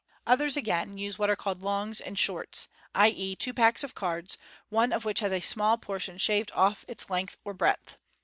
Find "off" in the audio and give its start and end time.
6.55-6.83